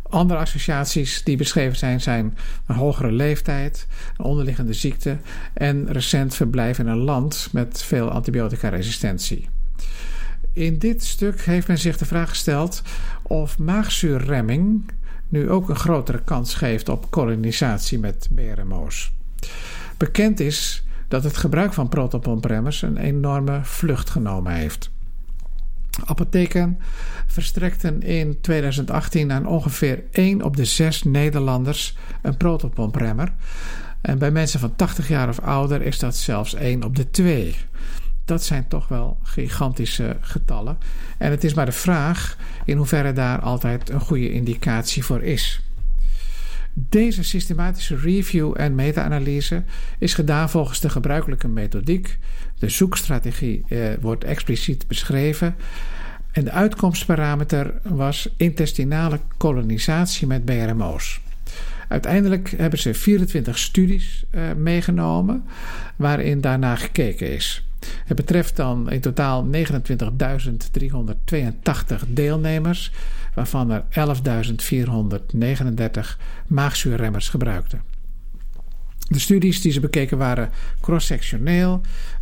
Andere 0.03 0.41
associaties 0.41 1.23
die 1.25 1.37
beschreven 1.37 1.79
zijn, 1.79 2.01
zijn 2.01 2.37
een 2.67 2.75
hogere 2.75 3.13
leeftijd, 3.13 3.87
een 4.17 4.25
onderliggende 4.25 4.73
ziekte 4.73 5.19
en 5.55 5.93
recent 5.93 6.35
verblijf 6.35 6.79
in 6.79 6.87
een 6.87 6.99
land 6.99 7.49
met 7.53 7.83
veel 7.83 8.11
antibioticaresistentie. 8.11 9.49
In 10.53 10.79
dit 10.79 11.05
stuk 11.05 11.41
heeft 11.41 11.69
men 11.69 11.79
zich 11.79 11.97
de 11.97 12.05
vraag 12.05 12.29
gesteld 12.29 12.83
of 13.23 13.59
maagzuurremming 13.59 14.91
nu 15.29 15.51
ook 15.51 15.69
een 15.69 15.77
grotere 15.77 16.23
kans 16.23 16.55
geeft 16.55 16.89
op 16.89 17.11
kolonisatie 17.11 17.99
met 17.99 18.29
BRMO's. 18.35 19.13
Bekend 20.01 20.41
is 20.41 20.85
dat 21.09 21.25
het 21.25 21.37
gebruik 21.37 21.73
van 21.73 21.89
protopompremmers 21.89 22.83
een 22.83 22.97
enorme 22.97 23.61
vlucht 23.63 24.11
genomen 24.11 24.53
heeft. 24.53 24.91
Apotheken 26.05 26.79
verstrekten 27.27 28.03
in 28.03 28.41
2018 28.41 29.33
aan 29.33 29.47
ongeveer 29.47 30.03
1 30.11 30.43
op 30.43 30.57
de 30.57 30.65
6 30.65 31.03
Nederlanders 31.03 31.97
een 32.23 32.37
protopompremmer. 32.37 33.33
En 34.01 34.19
bij 34.19 34.31
mensen 34.31 34.61
van 34.61 34.77
80 34.77 35.09
jaar 35.09 35.29
of 35.29 35.41
ouder 35.41 35.83
is 35.83 35.99
dat 35.99 36.17
zelfs 36.17 36.55
1 36.55 36.85
op 36.85 36.97
de 36.97 37.11
2. 37.11 37.57
Dat 38.25 38.45
zijn 38.45 38.69
toch 38.69 38.89
wel 38.89 39.19
gigantische 39.23 40.17
getallen. 40.21 40.79
En 41.19 41.31
het 41.31 41.45
is 41.45 41.55
maar 41.55 41.67
de 41.67 41.73
vraag 41.73 42.37
in 42.65 42.77
hoeverre 42.77 43.13
daar 43.13 43.41
altijd 43.41 43.91
een 43.91 44.01
goede 44.01 44.33
indicatie 44.33 45.05
voor 45.05 45.23
is. 45.23 45.63
Deze 46.73 47.25
systematische 47.25 47.97
review 47.97 48.55
en 48.57 48.75
meta-analyse 48.75 49.63
is 49.99 50.15
gedaan 50.15 50.51
volgens 50.51 50.81
de 50.81 50.89
gebruikelijke 50.89 51.49
methodiek. 51.49 52.19
De 52.59 52.69
zoekstrategie 52.69 53.65
eh, 53.69 53.79
wordt 54.01 54.25
expliciet 54.25 54.87
beschreven. 54.89 55.55
En 56.33 56.45
de 56.45 56.51
uitkomstparameter 56.51 57.75
was 57.83 58.29
intestinale 58.37 59.21
kolonisatie 59.37 60.27
met 60.27 60.45
BRMO's. 60.45 61.21
Uiteindelijk 61.89 62.51
hebben 62.57 62.79
ze 62.79 62.95
24 62.95 63.59
studies 63.59 64.25
uh, 64.31 64.43
meegenomen 64.57 65.45
waarin 65.97 66.41
daarna 66.41 66.77
gekeken 66.77 67.33
is. 67.33 67.70
Het 68.05 68.17
betreft 68.17 68.57
dan 68.57 68.91
in 68.91 69.01
totaal 69.01 69.47
29.382 69.47 69.51
deelnemers 72.09 72.93
waarvan 73.35 73.71
er 73.71 73.85
11.439 73.91 73.97
maagzuurremmers 76.47 77.29
gebruikten. 77.29 77.83
De 79.09 79.19
studies 79.19 79.61
die 79.61 79.73
ze 79.73 79.81
bekeken 79.81 80.19
waren 80.19 80.51
cross-sectioneel, 80.81 81.81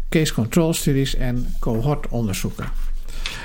case 0.09 0.35
control 0.35 0.75
studies 0.75 1.15
en 1.15 1.55
cohortonderzoeken. 1.59 2.67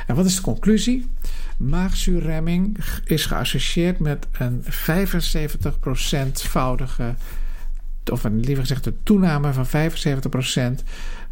En 0.07 0.15
wat 0.15 0.25
is 0.25 0.35
de 0.35 0.41
conclusie? 0.41 1.09
Maagzuurremming 1.57 2.77
is 3.05 3.25
geassocieerd 3.25 3.99
met 3.99 4.27
een 4.31 4.63
75%-voudige, 4.63 7.15
of 8.11 8.23
liever 8.23 8.63
gezegd 8.63 8.83
de 8.83 8.93
toename 9.03 9.53
van 9.53 9.67
75% 10.79 10.83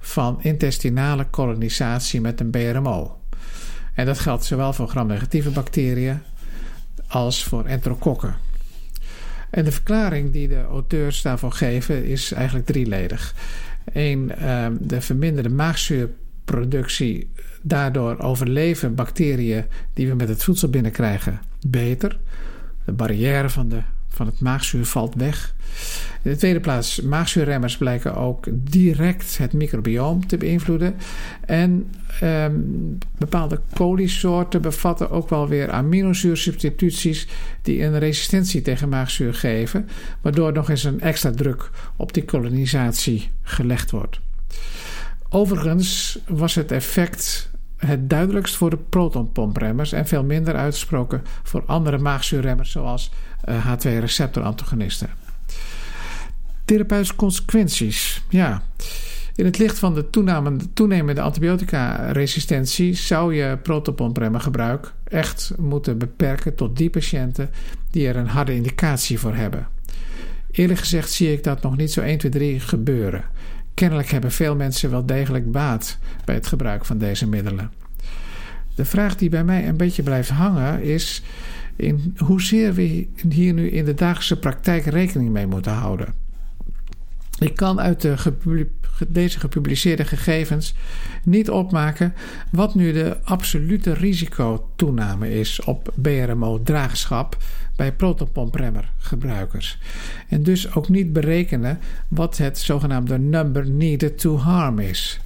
van 0.02 0.44
intestinale 0.44 1.26
kolonisatie 1.26 2.22
met 2.22 2.40
een 2.40 2.50
BRMO. 2.50 3.20
En 3.94 4.06
dat 4.06 4.20
geldt 4.20 4.46
zowel 4.46 4.74
voor 4.74 4.88
gram-negatieve 4.88 5.50
bacteriën 5.50 6.20
als 7.08 7.44
voor 7.44 7.66
enterokokken. 7.66 8.36
En 9.50 9.64
de 9.64 9.72
verklaring 9.72 10.32
die 10.32 10.48
de 10.48 10.64
auteurs 10.64 11.22
daarvoor 11.22 11.52
geven 11.52 12.06
is 12.06 12.32
eigenlijk 12.32 12.66
drieledig. 12.66 13.36
Eén, 13.94 14.36
ehm, 14.36 14.74
de 14.80 15.02
verminderde 15.02 15.50
maagzuurproductie. 15.50 17.30
Daardoor 17.62 18.20
overleven 18.20 18.96
bacteriën 18.96 19.66
die 19.94 20.08
we 20.08 20.16
met 20.16 20.28
het 20.28 20.44
voedsel 20.44 20.70
binnenkrijgen 20.70 21.42
beter. 21.68 22.20
De 22.86 22.92
barrière 22.92 23.50
van 23.50 23.70
de 23.70 23.82
van 24.14 24.26
het 24.26 24.40
maagzuur 24.40 24.86
valt 24.86 25.16
weg. 25.16 25.56
In 26.22 26.32
de 26.32 26.38
tweede 26.38 26.60
plaats, 26.60 27.02
maagzuurremmers 27.02 27.78
blijken 27.78 28.16
ook 28.16 28.48
direct 28.52 29.38
het 29.38 29.54
microbioom 29.54 30.28
te 30.28 30.38
beïnvloeden. 30.38 30.96
En 31.46 31.90
ehm, 32.20 32.54
bepaalde 33.18 33.60
koliesoorten 33.74 34.62
bevatten 34.62 35.10
ook 35.10 35.30
wel 35.30 35.48
weer 35.48 35.72
aminozuursubstituties 35.72 37.28
die 37.62 37.84
een 37.84 38.00
resistentie 38.00 38.62
tegen 38.62 38.90
maagzuur 38.90 39.34
geven, 39.34 39.88
waardoor 40.22 40.54
nog 40.54 40.70
eens 40.70 40.84
een 40.84 41.02
extra 41.02 41.32
druk 41.32 41.70
op 41.96 42.14
die 42.14 42.26
kolonisatie 42.26 43.30
gelegd 43.42 43.92
wordt. 43.92 44.20
Overigens 45.30 46.20
was 46.28 46.56
het 46.56 46.72
effect 46.72 47.51
het 47.86 48.10
duidelijkst 48.10 48.56
voor 48.56 48.70
de 48.70 48.78
protonpompremmers 48.78 49.92
en 49.92 50.08
veel 50.08 50.24
minder 50.24 50.56
uitgesproken 50.56 51.22
voor 51.44 51.64
andere 51.66 51.98
maagzuurremmers 51.98 52.72
zoals 52.72 53.12
H2-receptorantagonisten. 53.50 55.08
Eh, 55.08 55.14
Therapeutische 56.66 57.16
consequenties. 57.16 58.24
Ja. 58.30 58.62
In 59.36 59.46
het 59.46 59.58
licht 59.58 59.80
van 59.80 59.94
de 59.94 60.10
toenemende, 60.10 60.74
toenemende 60.74 61.22
antibiotica-resistentie 61.22 62.94
zou 62.94 63.36
je 63.36 63.58
protonpompremmengebruik 63.64 64.94
echt 65.04 65.54
moeten 65.58 65.98
beperken 65.98 66.56
tot 66.56 66.78
die 66.78 66.90
patiënten 66.90 67.50
die 67.92 68.08
er 68.08 68.16
een 68.16 68.28
harde 68.28 68.56
indicatie 68.56 69.20
voor 69.20 69.36
hebben. 69.36 69.68
Eerlijk 70.52 70.80
gezegd 70.80 71.12
zie 71.12 71.34
ik 71.34 71.44
dat 71.44 71.62
nog 71.62 71.78
niet 71.78 71.92
zo 71.92 72.02
1, 72.02 72.18
2, 72.18 72.32
3 72.32 72.60
gebeuren. 72.60 73.24
Kennelijk 73.74 74.10
hebben 74.10 74.32
veel 74.32 74.56
mensen 74.56 74.90
wel 74.90 75.06
degelijk 75.06 75.52
baat 75.52 75.98
bij 76.26 76.36
het 76.36 76.48
gebruik 76.48 76.86
van 76.86 76.98
deze 76.98 77.28
middelen. 77.28 77.72
De 78.76 78.86
vraag 78.86 79.16
die 79.16 79.30
bij 79.30 79.44
mij 79.44 79.68
een 79.68 79.78
beetje 79.78 80.04
blijft 80.04 80.30
hangen 80.30 80.84
is 80.84 81.24
in 81.76 82.16
hoezeer 82.18 82.74
we 82.74 83.08
hier 83.30 83.54
nu 83.54 83.70
in 83.70 83.86
de 83.86 83.94
dagelijkse 83.94 84.40
praktijk 84.40 84.86
rekening 84.86 85.30
mee 85.30 85.48
moeten 85.48 85.72
houden. 85.72 86.14
Ik 87.42 87.56
kan 87.56 87.80
uit 87.80 88.02
de 88.02 88.18
deze 89.08 89.40
gepubliceerde 89.40 90.06
gegevens 90.06 90.74
niet 91.24 91.50
opmaken 91.50 92.14
wat 92.52 92.76
nu 92.76 92.92
de 92.92 93.18
absolute 93.24 93.94
risicotoename 93.94 95.34
is 95.34 95.62
op 95.62 95.94
BRMO-draagschap 95.96 97.38
bij 97.76 97.94
protonpompremmer-gebruikers. 97.94 99.78
En 100.28 100.44
dus 100.44 100.76
ook 100.76 100.90
niet 100.90 101.14
berekenen 101.14 101.80
wat 102.08 102.38
het 102.38 102.58
zogenaamde 102.58 103.20
number 103.20 103.70
needed 103.70 104.20
to 104.20 104.38
harm 104.38 104.80
is. 104.80 105.20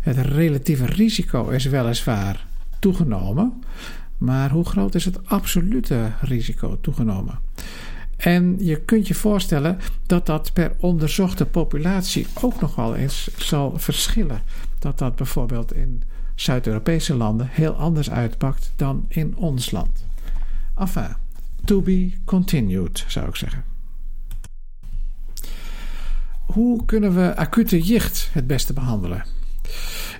Het 0.00 0.16
relatieve 0.18 0.86
risico 0.86 1.48
is 1.48 1.64
weliswaar 1.64 2.46
toegenomen, 2.78 3.62
Maar 4.18 4.50
hoe 4.50 4.64
groot 4.64 4.94
is 4.94 5.04
het 5.04 5.26
absolute 5.26 6.12
risico 6.20 6.78
toegenomen? 6.80 7.38
En 8.24 8.56
je 8.58 8.80
kunt 8.80 9.08
je 9.08 9.14
voorstellen 9.14 9.78
dat 10.06 10.26
dat 10.26 10.52
per 10.52 10.72
onderzochte 10.78 11.46
populatie 11.46 12.26
ook 12.42 12.60
nog 12.60 12.74
wel 12.74 12.94
eens 12.94 13.28
zal 13.36 13.78
verschillen. 13.78 14.42
Dat 14.78 14.98
dat 14.98 15.16
bijvoorbeeld 15.16 15.74
in 15.74 16.02
Zuid-Europese 16.34 17.14
landen 17.14 17.48
heel 17.50 17.72
anders 17.72 18.10
uitpakt 18.10 18.72
dan 18.76 19.04
in 19.08 19.36
ons 19.36 19.70
land. 19.70 20.04
Enfin, 20.78 21.16
to 21.64 21.80
be 21.80 22.12
continued 22.24 23.04
zou 23.08 23.28
ik 23.28 23.36
zeggen. 23.36 23.64
Hoe 26.46 26.84
kunnen 26.84 27.14
we 27.14 27.36
acute 27.36 27.80
jicht 27.80 28.28
het 28.32 28.46
beste 28.46 28.72
behandelen? 28.72 29.24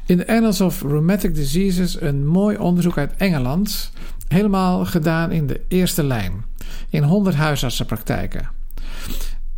In 0.07 0.17
de 0.17 0.27
Annals 0.27 0.61
of 0.61 0.83
Rheumatic 0.83 1.35
Diseases 1.35 2.01
een 2.01 2.27
mooi 2.27 2.57
onderzoek 2.57 2.99
uit 2.99 3.17
Engeland, 3.17 3.93
helemaal 4.29 4.85
gedaan 4.85 5.33
in 5.33 5.47
de 5.47 5.61
eerste 5.69 6.03
lijn, 6.03 6.45
in 6.89 7.03
100 7.03 7.37
huisartsenpraktijken. 7.37 8.49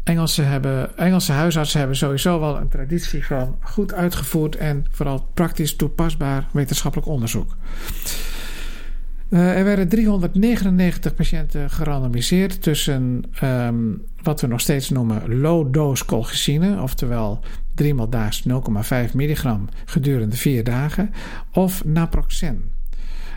Engelse, 0.04 0.42
hebben, 0.42 0.98
Engelse 0.98 1.32
huisartsen 1.32 1.78
hebben 1.78 1.96
sowieso 1.96 2.40
wel 2.40 2.56
een 2.56 2.68
traditie 2.68 3.26
van 3.26 3.56
goed 3.60 3.92
uitgevoerd 3.92 4.56
en 4.56 4.86
vooral 4.90 5.28
praktisch 5.34 5.76
toepasbaar 5.76 6.48
wetenschappelijk 6.52 7.08
onderzoek. 7.08 7.56
Uh, 9.28 9.58
er 9.58 9.64
werden 9.64 9.88
399 9.88 11.14
patiënten 11.14 11.70
gerandomiseerd 11.70 12.62
tussen 12.62 13.24
um, 13.42 14.02
wat 14.22 14.40
we 14.40 14.46
nog 14.46 14.60
steeds 14.60 14.90
noemen 14.90 15.40
low-dose 15.40 16.04
colchicine, 16.04 16.82
oftewel 16.82 17.40
3 17.74 17.94
maal 17.94 18.08
daags 18.08 18.42
0,5 19.08 19.12
milligram 19.14 19.68
gedurende 19.84 20.36
4 20.36 20.64
dagen, 20.64 21.12
of 21.52 21.84
naproxen 21.84 22.70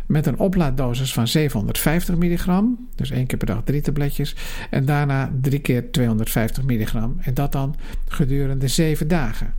met 0.09 0.25
een 0.25 0.39
oplaaddosis 0.39 1.13
van 1.13 1.27
750 1.27 2.15
milligram, 2.15 2.87
dus 2.95 3.11
één 3.11 3.25
keer 3.25 3.37
per 3.37 3.47
dag 3.47 3.61
drie 3.63 3.81
tabletjes, 3.81 4.35
en 4.69 4.85
daarna 4.85 5.31
drie 5.41 5.59
keer 5.59 5.91
250 5.91 6.63
milligram, 6.63 7.17
en 7.21 7.33
dat 7.33 7.51
dan 7.51 7.75
gedurende 8.07 8.67
7 8.67 9.07
dagen. 9.07 9.53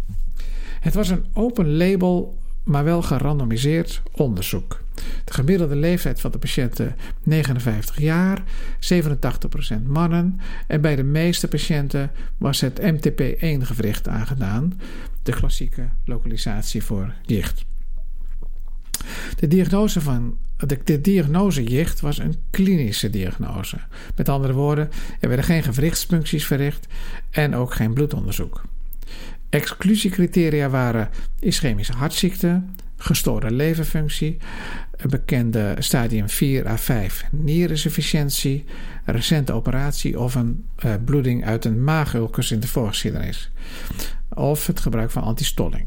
Het 0.81 0.95
was 0.95 1.09
een 1.09 1.25
open 1.33 1.77
label, 1.77 2.39
maar 2.65 2.85
wel 2.85 3.03
gerandomiseerd 3.03 4.03
onderzoek. 4.13 4.81
De 5.25 5.33
gemiddelde 5.33 5.77
leeftijd 5.77 6.21
van 6.21 6.31
de 6.31 6.39
patiënten 6.39 6.97
59 7.23 7.99
jaar, 7.99 8.43
87% 8.79 9.83
mannen 9.87 10.41
en 10.67 10.81
bij 10.81 10.97
de 10.97 11.03
meeste 11.03 11.49
patiënten 11.49 12.11
was 12.39 12.61
het 12.61 12.81
MTP1-gewricht 12.81 14.09
aangedaan, 14.09 14.81
de 15.23 15.33
klassieke 15.33 15.89
lokalisatie 16.05 16.85
voor 16.85 17.15
jicht. 17.23 17.65
De 19.37 19.49
diagnose 19.49 20.01
van 20.01 20.37
de, 20.57 20.79
de 20.85 21.01
diagnose 21.01 21.65
jicht 21.65 22.01
was 22.01 22.19
een 22.19 22.35
klinische 22.51 23.11
diagnose. 23.11 23.77
Met 24.17 24.29
andere 24.29 24.53
woorden, 24.53 24.91
er 25.21 25.29
werden 25.29 25.47
geen 25.47 25.63
gewrichtsfuncties 25.63 26.47
verricht 26.47 26.87
en 27.31 27.55
ook 27.55 27.75
geen 27.75 27.93
bloedonderzoek. 27.93 28.63
Exclusiecriteria 29.49 30.69
waren 30.69 31.09
ischemische 31.39 31.93
hartziekte, 31.93 32.63
gestoorde 32.97 33.51
leverfunctie, 33.51 34.37
bekende 35.09 35.75
stadium 35.79 36.29
4 36.29 36.67
à 36.67 36.77
5 36.77 37.25
nierinsufficiëntie, 37.31 38.65
recente 39.05 39.53
operatie 39.53 40.21
of 40.21 40.35
een 40.35 40.65
uh, 40.85 40.95
bloeding 41.05 41.45
uit 41.45 41.65
een 41.65 41.85
maagulkus 41.85 42.51
in 42.51 42.61
de 42.61 42.69
voorgeschiedenis. 42.69 43.51
Of 44.29 44.67
het 44.67 44.81
gebruik 44.81 45.11
van 45.11 45.23
antistolling. 45.23 45.87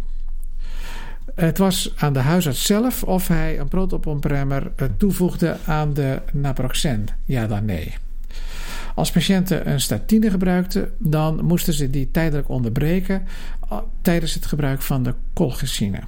Het 1.35 1.57
was 1.57 1.93
aan 1.97 2.13
de 2.13 2.19
huisarts 2.19 2.65
zelf 2.65 3.03
of 3.03 3.27
hij 3.27 3.59
een 3.59 3.67
protoponpremmer 3.67 4.71
eh, 4.75 4.87
toevoegde 4.97 5.57
aan 5.65 5.93
de 5.93 6.21
naproxen. 6.33 7.05
Ja 7.25 7.47
dan 7.47 7.65
nee. 7.65 7.93
Als 8.95 9.11
patiënten 9.11 9.69
een 9.69 9.81
statine 9.81 10.29
gebruikten, 10.29 10.91
dan 10.97 11.45
moesten 11.45 11.73
ze 11.73 11.89
die 11.89 12.11
tijdelijk 12.11 12.49
onderbreken 12.49 13.27
eh, 13.69 13.77
tijdens 14.01 14.33
het 14.33 14.45
gebruik 14.45 14.81
van 14.81 15.03
de 15.03 15.13
colchicine. 15.33 15.99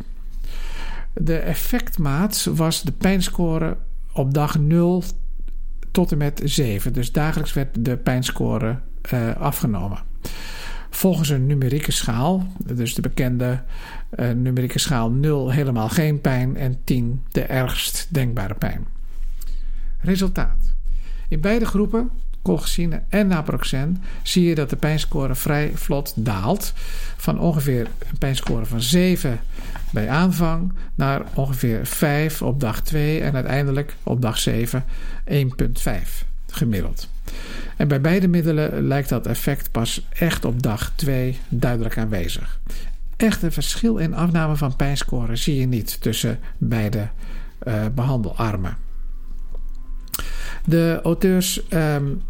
De 1.13 1.37
effectmaat 1.37 2.47
was 2.55 2.81
de 2.81 2.91
pijnscore 2.91 3.77
op 4.11 4.33
dag 4.33 4.59
0 4.59 5.03
tot 5.91 6.11
en 6.11 6.17
met 6.17 6.41
7. 6.43 6.93
Dus 6.93 7.11
dagelijks 7.11 7.53
werd 7.53 7.85
de 7.85 7.97
pijnscore 7.97 8.79
uh, 9.13 9.35
afgenomen. 9.35 9.99
Volgens 10.95 11.29
een 11.29 11.45
numerieke 11.45 11.91
schaal, 11.91 12.47
dus 12.57 12.95
de 12.95 13.01
bekende 13.01 13.61
uh, 14.19 14.29
numerieke 14.31 14.79
schaal 14.79 15.11
0 15.11 15.51
helemaal 15.51 15.89
geen 15.89 16.21
pijn 16.21 16.57
en 16.57 16.77
10 16.83 17.21
de 17.31 17.41
ergst 17.41 18.07
denkbare 18.09 18.53
pijn. 18.53 18.85
Resultaat. 19.99 20.73
In 21.27 21.39
beide 21.39 21.65
groepen, 21.65 22.09
colchicine 22.41 23.01
en 23.09 23.27
naproxen, 23.27 24.03
zie 24.23 24.43
je 24.43 24.55
dat 24.55 24.69
de 24.69 24.75
pijnscore 24.75 25.35
vrij 25.35 25.71
vlot 25.73 26.13
daalt. 26.15 26.73
Van 27.17 27.39
ongeveer 27.39 27.87
een 28.09 28.17
pijnscore 28.17 28.65
van 28.65 28.81
7 28.81 29.39
bij 29.91 30.09
aanvang 30.09 30.73
naar 30.95 31.21
ongeveer 31.33 31.85
5 31.85 32.41
op 32.41 32.59
dag 32.59 32.81
2 32.81 33.21
en 33.21 33.33
uiteindelijk 33.35 33.95
op 34.03 34.21
dag 34.21 34.37
7 34.37 34.83
1,5 35.29 35.37
gemiddeld. 36.47 37.09
En 37.75 37.87
bij 37.87 38.01
beide 38.01 38.27
middelen 38.27 38.87
lijkt 38.87 39.09
dat 39.09 39.27
effect 39.27 39.71
pas 39.71 40.07
echt 40.09 40.45
op 40.45 40.61
dag 40.61 40.91
2 40.95 41.39
duidelijk 41.49 41.97
aanwezig. 41.97 42.59
Echt 43.17 43.41
een 43.41 43.51
verschil 43.51 43.97
in 43.97 44.13
afname 44.13 44.55
van 44.55 44.75
pijnscore 44.75 45.35
zie 45.35 45.59
je 45.59 45.67
niet 45.67 46.01
tussen 46.01 46.39
beide 46.57 47.07
uh, 47.67 47.85
behandelarmen. 47.95 48.77
De 50.65 50.99
auteurs 51.03 51.61
um, 51.69 52.21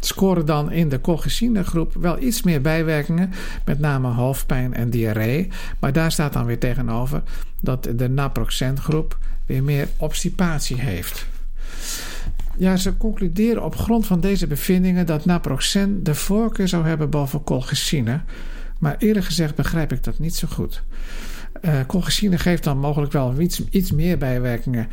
scoren 0.00 0.46
dan 0.46 0.72
in 0.72 0.88
de 0.88 1.00
colchicine 1.00 1.64
groep 1.64 1.94
wel 1.94 2.22
iets 2.22 2.42
meer 2.42 2.60
bijwerkingen, 2.60 3.30
met 3.64 3.78
name 3.78 4.08
hoofdpijn 4.08 4.74
en 4.74 4.90
diarree. 4.90 5.48
Maar 5.78 5.92
daar 5.92 6.12
staat 6.12 6.32
dan 6.32 6.44
weer 6.44 6.58
tegenover 6.58 7.22
dat 7.60 7.88
de 7.94 8.08
naproxen 8.08 8.80
groep 8.80 9.18
weer 9.46 9.62
meer 9.62 9.88
obstipatie 9.96 10.80
heeft. 10.80 11.26
Ja, 12.56 12.76
ze 12.76 12.96
concluderen 12.96 13.64
op 13.64 13.76
grond 13.76 14.06
van 14.06 14.20
deze 14.20 14.46
bevindingen 14.46 15.06
dat 15.06 15.24
naproxen 15.24 16.02
de 16.02 16.14
voorkeur 16.14 16.68
zou 16.68 16.86
hebben 16.86 17.10
boven 17.10 17.44
colchicine. 17.44 18.20
Maar 18.78 18.96
eerlijk 18.98 19.26
gezegd 19.26 19.54
begrijp 19.54 19.92
ik 19.92 20.04
dat 20.04 20.18
niet 20.18 20.34
zo 20.34 20.48
goed. 20.50 20.82
Uh, 21.62 21.80
colchicine 21.86 22.38
geeft 22.38 22.64
dan 22.64 22.78
mogelijk 22.78 23.12
wel 23.12 23.40
iets, 23.40 23.68
iets 23.70 23.92
meer 23.92 24.18
bijwerkingen, 24.18 24.88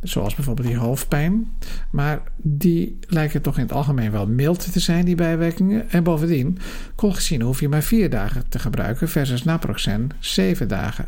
zoals 0.00 0.34
bijvoorbeeld 0.34 0.66
die 0.66 0.76
hoofdpijn. 0.76 1.52
Maar 1.90 2.22
die 2.36 2.98
lijken 3.08 3.42
toch 3.42 3.56
in 3.56 3.62
het 3.62 3.72
algemeen 3.72 4.10
wel 4.10 4.26
mild 4.26 4.72
te 4.72 4.80
zijn, 4.80 5.04
die 5.04 5.14
bijwerkingen. 5.14 5.90
En 5.90 6.02
bovendien, 6.02 6.58
colchicine 6.94 7.44
hoef 7.44 7.60
je 7.60 7.68
maar 7.68 7.82
vier 7.82 8.10
dagen 8.10 8.48
te 8.48 8.58
gebruiken 8.58 9.08
versus 9.08 9.44
naproxen 9.44 10.10
zeven 10.18 10.68
dagen. 10.68 11.06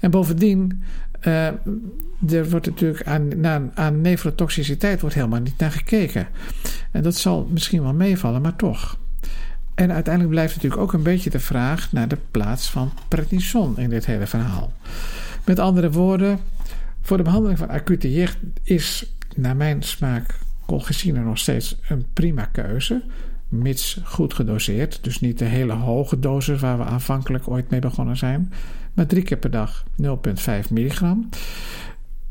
En 0.00 0.10
bovendien 0.10 0.82
uh, 1.26 1.46
er 2.32 2.50
wordt 2.50 2.66
natuurlijk 2.66 3.06
aan, 3.06 3.46
aan, 3.46 3.70
aan 3.74 4.00
nefrotoxiciteit 4.00 5.00
wordt 5.00 5.16
helemaal 5.16 5.40
niet 5.40 5.58
naar 5.58 5.72
gekeken. 5.72 6.26
En 6.90 7.02
dat 7.02 7.16
zal 7.16 7.48
misschien 7.50 7.82
wel 7.82 7.94
meevallen, 7.94 8.42
maar 8.42 8.56
toch. 8.56 8.98
En 9.74 9.92
uiteindelijk 9.92 10.34
blijft 10.34 10.54
natuurlijk 10.54 10.82
ook 10.82 10.92
een 10.92 11.02
beetje 11.02 11.30
de 11.30 11.40
vraag 11.40 11.92
naar 11.92 12.08
de 12.08 12.18
plaats 12.30 12.70
van 12.70 12.92
prednison 13.08 13.78
in 13.78 13.90
dit 13.90 14.06
hele 14.06 14.26
verhaal. 14.26 14.72
Met 15.44 15.58
andere 15.58 15.90
woorden, 15.90 16.38
voor 17.00 17.16
de 17.16 17.22
behandeling 17.22 17.58
van 17.58 17.68
acute 17.68 18.12
jicht 18.12 18.38
is 18.62 19.14
naar 19.36 19.56
mijn 19.56 19.82
smaak 19.82 20.38
colchicine 20.66 21.20
nog 21.20 21.38
steeds 21.38 21.76
een 21.88 22.06
prima 22.12 22.44
keuze, 22.44 23.02
mits 23.52 24.00
goed 24.04 24.34
gedoseerd. 24.34 25.04
Dus 25.04 25.20
niet 25.20 25.38
de 25.38 25.44
hele 25.44 25.72
hoge 25.72 26.18
dosis 26.18 26.60
waar 26.60 26.78
we 26.78 26.84
aanvankelijk 26.84 27.48
ooit 27.48 27.70
mee 27.70 27.80
begonnen 27.80 28.16
zijn 28.16 28.52
maar 28.94 29.06
drie 29.06 29.22
keer 29.22 29.36
per 29.36 29.50
dag 29.50 29.84
0,5 30.02 30.70
milligram. 30.70 31.28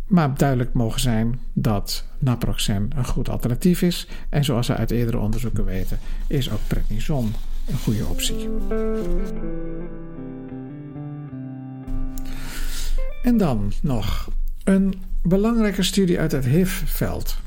Maar 0.07 0.37
duidelijk 0.37 0.73
mogen 0.73 0.99
zijn 0.99 1.39
dat 1.53 2.05
naproxen 2.19 2.89
een 2.95 3.05
goed 3.05 3.29
alternatief 3.29 3.81
is. 3.81 4.07
En 4.29 4.43
zoals 4.43 4.67
we 4.67 4.75
uit 4.75 4.91
eerdere 4.91 5.17
onderzoeken 5.17 5.65
weten, 5.65 5.99
is 6.27 6.51
ook 6.51 6.59
prednison 6.67 7.33
een 7.67 7.77
goede 7.77 8.05
optie. 8.05 8.49
En 13.23 13.37
dan 13.37 13.73
nog 13.81 14.29
een 14.63 14.93
belangrijke 15.23 15.83
studie 15.83 16.19
uit 16.19 16.31
het 16.31 16.45
HIV-veld. 16.45 17.37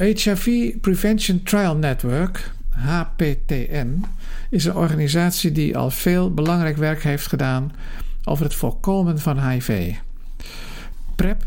HIV 0.00 0.76
Prevention 0.80 1.42
Trial 1.42 1.76
Network, 1.76 2.50
HPTN, 2.68 4.04
is 4.50 4.64
een 4.64 4.74
organisatie 4.74 5.52
die 5.52 5.76
al 5.76 5.90
veel 5.90 6.34
belangrijk 6.34 6.76
werk 6.76 7.02
heeft 7.02 7.26
gedaan 7.26 7.72
over 8.24 8.44
het 8.44 8.54
voorkomen 8.54 9.18
van 9.18 9.48
HIV. 9.48 9.94
PrEP, 11.14 11.44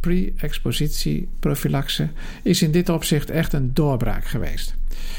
pre-expositie 0.00 1.28
prophylaxe, 1.40 2.08
is 2.42 2.62
in 2.62 2.70
dit 2.70 2.88
opzicht 2.88 3.30
echt 3.30 3.52
een 3.52 3.74
doorbraak 3.74 4.24
geweest. 4.24 4.74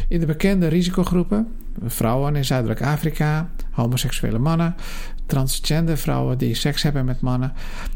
In 0.07 0.19
de 0.19 0.25
bekende 0.25 0.67
risicogroepen, 0.67 1.47
vrouwen 1.85 2.35
in 2.35 2.45
Zuidelijk 2.45 2.81
Afrika, 2.81 3.49
homoseksuele 3.71 4.39
mannen, 4.39 4.75
transgender 5.25 5.97
vrouwen 5.97 6.37
die 6.37 6.55
seks 6.55 6.83
hebben 6.83 7.05
met 7.05 7.21
mannen, 7.21 7.53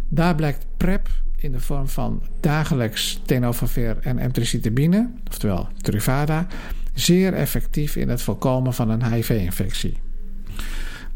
daar 0.10 0.36
blijkt 0.36 0.66
PrEP 0.78 1.10
in 1.42 1.52
de 1.52 1.60
vorm 1.60 1.88
van 1.88 2.22
dagelijks 2.40 3.22
tenofovir 3.26 3.98
en 4.02 4.20
emtricitabine, 4.20 5.10
oftewel 5.30 5.68
Truvada, 5.82 6.48
zeer 6.94 7.34
effectief 7.34 7.96
in 7.96 8.10
het 8.10 8.22
voorkomen 8.22 8.74
van 8.74 8.90
een 8.90 9.14
HIV-infectie. 9.14 9.98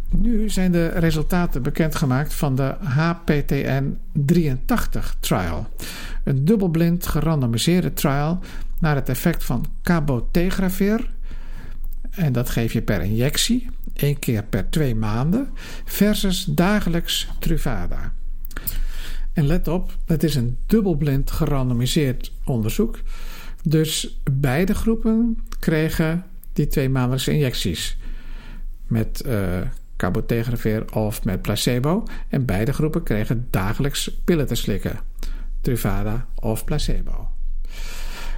Nu 0.10 0.50
zijn 0.50 0.72
de 0.72 0.88
resultaten 0.88 1.62
bekendgemaakt 1.62 2.34
van 2.34 2.56
de 2.56 2.76
HPTN 2.80 3.98
83 4.12 5.16
trial. 5.20 5.68
Een 6.24 6.46
dubbelblind 6.46 7.08
gerandomiseerde 7.08 7.94
trial 7.94 8.40
naar 8.80 8.96
het 8.96 9.10
effect 9.10 9.44
van 9.44 9.66
cabotegravir. 9.84 11.10
En 12.10 12.34
dat 12.34 12.50
geef 12.50 12.74
je 12.74 12.82
per 12.82 13.02
injectie, 13.02 13.70
één 13.94 14.20
keer 14.20 14.44
per 14.44 14.70
twee 14.70 14.96
maanden, 14.96 15.50
versus 15.86 16.46
dagelijks 16.46 17.30
Truvada. 17.40 18.14
En 19.36 19.48
let 19.48 19.68
op, 19.68 19.98
het 20.06 20.24
is 20.24 20.36
een 20.36 20.58
dubbelblind 20.66 21.32
gerandomiseerd 21.32 22.32
onderzoek. 22.46 23.00
Dus 23.64 24.20
beide 24.32 24.74
groepen 24.74 25.40
kregen 25.60 26.26
die 26.54 26.68
twee 26.68 26.90
maandelijkse 26.90 27.32
injecties. 27.32 27.98
Met 28.88 29.24
uh, 29.26 29.62
cabotegravir 29.98 30.94
of 30.94 31.24
met 31.24 31.42
placebo. 31.42 32.04
En 32.30 32.46
beide 32.46 32.74
groepen 32.74 33.04
kregen 33.04 33.48
dagelijks 33.50 34.12
pillen 34.26 34.48
te 34.48 34.56
slikken. 34.56 35.00
Truvada 35.62 36.26
of 36.36 36.66
placebo. 36.66 37.30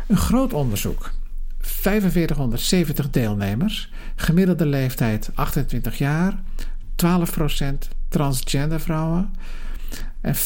Een 0.07 0.17
groot 0.17 0.53
onderzoek. 0.53 1.11
4570 1.59 3.09
deelnemers. 3.09 3.91
Gemiddelde 4.15 4.65
leeftijd 4.65 5.29
28 5.33 5.97
jaar. 5.97 6.41
12% 6.95 7.07
transgender 8.09 8.79
vrouwen. 8.79 9.31
En 10.21 10.35
50% 10.35 10.39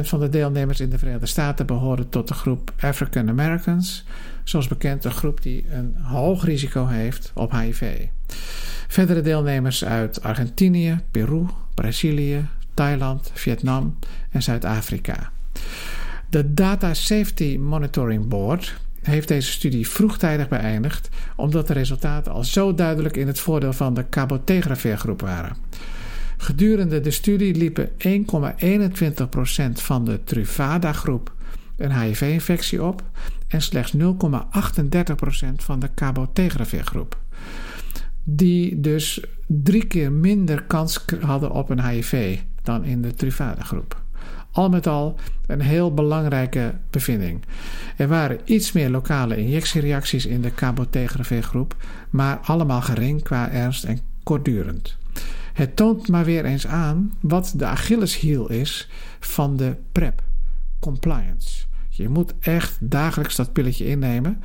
van 0.00 0.20
de 0.20 0.28
deelnemers 0.28 0.80
in 0.80 0.90
de 0.90 0.98
Verenigde 0.98 1.26
Staten 1.26 1.66
behoren 1.66 2.08
tot 2.08 2.28
de 2.28 2.34
groep 2.34 2.72
African 2.80 3.28
Americans. 3.28 4.04
Zoals 4.44 4.68
bekend 4.68 5.04
een 5.04 5.10
groep 5.10 5.42
die 5.42 5.64
een 5.70 5.96
hoog 6.02 6.44
risico 6.44 6.86
heeft 6.86 7.30
op 7.34 7.52
HIV. 7.52 8.06
Verdere 8.88 9.20
deelnemers 9.20 9.84
uit 9.84 10.22
Argentinië, 10.22 11.00
Peru, 11.10 11.46
Brazilië, 11.74 12.46
Thailand, 12.74 13.30
Vietnam 13.34 13.98
en 14.30 14.42
Zuid-Afrika. 14.42 15.30
De 16.30 16.54
Data 16.54 16.94
Safety 16.94 17.56
Monitoring 17.56 18.28
Board 18.28 18.74
heeft 19.02 19.28
deze 19.28 19.50
studie 19.50 19.88
vroegtijdig 19.88 20.48
beëindigd 20.48 21.08
omdat 21.36 21.66
de 21.66 21.72
resultaten 21.72 22.32
al 22.32 22.44
zo 22.44 22.74
duidelijk 22.74 23.16
in 23.16 23.26
het 23.26 23.40
voordeel 23.40 23.72
van 23.72 23.94
de 23.94 24.08
cabotegravir 24.08 25.14
waren. 25.16 25.56
Gedurende 26.44 27.00
de 27.00 27.10
studie 27.10 27.54
liepen 27.54 27.88
1,21% 27.88 27.94
van 29.72 30.04
de 30.04 30.24
Truvada-groep 30.24 31.32
een 31.76 32.00
HIV-infectie 32.00 32.82
op 32.82 33.02
en 33.48 33.62
slechts 33.62 33.96
0,38% 33.96 34.00
van 35.56 35.78
de 35.78 35.88
cabotegravir-groep. 35.94 37.18
Die 38.24 38.80
dus 38.80 39.24
drie 39.46 39.86
keer 39.86 40.12
minder 40.12 40.62
kans 40.62 41.04
hadden 41.20 41.50
op 41.50 41.70
een 41.70 41.84
HIV 41.84 42.38
dan 42.62 42.84
in 42.84 43.02
de 43.02 43.14
Truvada-groep. 43.14 44.02
Al 44.50 44.68
met 44.68 44.86
al 44.86 45.18
een 45.46 45.60
heel 45.60 45.94
belangrijke 45.94 46.74
bevinding. 46.90 47.42
Er 47.96 48.08
waren 48.08 48.38
iets 48.44 48.72
meer 48.72 48.90
lokale 48.90 49.36
injectiereacties 49.36 50.26
in 50.26 50.40
de 50.40 50.54
cabotegravir-groep, 50.54 51.76
maar 52.10 52.38
allemaal 52.42 52.82
gering 52.82 53.22
qua 53.22 53.50
ernst 53.50 53.84
en 53.84 53.98
kortdurend. 54.22 55.02
Het 55.54 55.76
toont 55.76 56.08
maar 56.08 56.24
weer 56.24 56.44
eens 56.44 56.66
aan 56.66 57.12
wat 57.20 57.52
de 57.56 57.66
Achilleshiel 57.66 58.50
is 58.50 58.88
van 59.20 59.56
de 59.56 59.76
PrEP, 59.92 60.22
compliance. 60.80 61.64
Je 61.88 62.08
moet 62.08 62.34
echt 62.40 62.76
dagelijks 62.80 63.36
dat 63.36 63.52
pilletje 63.52 63.86
innemen. 63.86 64.42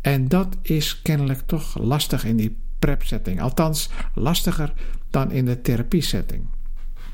En 0.00 0.28
dat 0.28 0.56
is 0.62 1.02
kennelijk 1.02 1.40
toch 1.46 1.78
lastig 1.78 2.24
in 2.24 2.36
die 2.36 2.56
PrEP-setting. 2.78 3.40
Althans, 3.40 3.90
lastiger 4.14 4.72
dan 5.10 5.30
in 5.30 5.44
de 5.44 5.60
therapie-setting. 5.60 6.42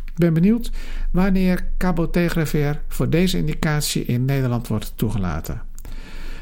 Ik 0.05 0.15
ben 0.15 0.35
benieuwd 0.35 0.71
wanneer 1.11 1.69
cabotegravir 1.79 2.83
voor 2.89 3.11
deze 3.11 3.39
indicatie 3.39 4.05
in 4.05 4.25
Nederland 4.25 4.69
wordt 4.69 4.93
toegelaten. 4.97 5.63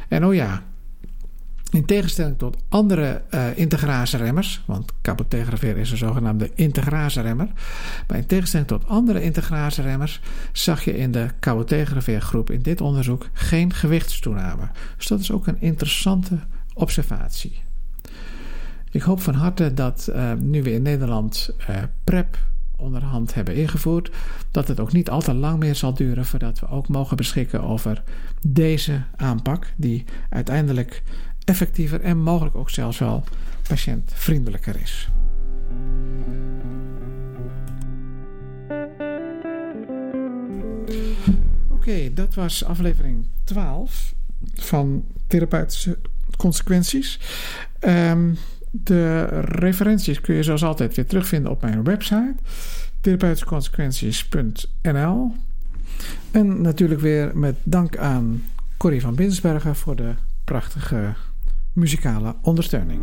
En 0.08 0.24
oh 0.26 0.34
ja, 0.34 0.62
in 1.74 1.84
tegenstelling 1.84 2.38
tot 2.38 2.56
andere 2.68 3.22
uh, 3.30 4.56
want 4.66 4.92
cabotegravir 5.02 5.76
is 5.76 5.90
een 5.90 5.96
zogenaamde 5.96 6.50
integrase-remmer, 6.54 7.48
maar 8.06 8.16
in 8.16 8.26
tegenstelling 8.26 8.68
tot 8.68 8.86
andere 8.86 9.22
integrase-remmers 9.22 10.20
zag 10.52 10.84
je 10.84 10.96
in 10.96 11.12
de 11.12 11.28
cabotegravir-groep 11.40 12.50
in 12.50 12.62
dit 12.62 12.80
onderzoek 12.80 13.28
geen 13.32 13.72
gewichtstoename. 13.72 14.68
Dus 14.96 15.06
dat 15.06 15.20
is 15.20 15.32
ook 15.32 15.46
een 15.46 15.60
interessante 15.60 16.38
observatie. 16.74 17.62
Ik 18.90 19.02
hoop 19.02 19.20
van 19.20 19.34
harte 19.34 19.74
dat 19.74 20.08
uh, 20.10 20.32
nu 20.32 20.62
we 20.62 20.72
in 20.72 20.82
Nederland 20.82 21.50
uh, 21.70 21.76
PrEP 22.04 22.38
onderhand 22.76 23.34
hebben 23.34 23.54
ingevoerd, 23.54 24.10
dat 24.50 24.68
het 24.68 24.80
ook 24.80 24.92
niet 24.92 25.10
al 25.10 25.20
te 25.20 25.34
lang 25.34 25.58
meer 25.58 25.74
zal 25.74 25.94
duren 25.94 26.24
voordat 26.24 26.60
we 26.60 26.68
ook 26.68 26.88
mogen 26.88 27.16
beschikken 27.16 27.62
over 27.62 28.02
deze 28.46 29.02
aanpak, 29.16 29.72
die 29.76 30.04
uiteindelijk 30.30 31.02
effectiever 31.44 32.00
en 32.00 32.18
mogelijk 32.18 32.56
ook 32.56 32.70
zelfs 32.70 32.98
wel 32.98 33.24
patiëntvriendelijker 33.68 34.80
is. 34.80 35.08
Oké, 41.68 42.12
dat 42.14 42.34
was 42.34 42.64
aflevering 42.64 43.26
12 43.44 44.14
van 44.54 45.04
therapeutische 45.26 45.98
consequenties. 46.36 47.20
Um, 47.80 48.36
de 48.70 49.24
referenties 49.40 50.20
kun 50.20 50.34
je 50.34 50.42
zoals 50.42 50.64
altijd 50.64 50.94
weer 50.94 51.06
terugvinden 51.06 51.50
op 51.50 51.60
mijn 51.60 51.84
website 51.84 52.34
therapeutischeconsequenties.nl. 53.00 55.34
En 56.30 56.60
natuurlijk 56.60 57.00
weer 57.00 57.36
met 57.36 57.56
dank 57.62 57.96
aan 57.96 58.44
Corrie 58.76 59.00
van 59.00 59.14
Binsbergen 59.14 59.76
voor 59.76 59.96
de 59.96 60.14
prachtige 60.44 61.14
muzikale 61.74 62.34
ondersteuning. 62.42 63.02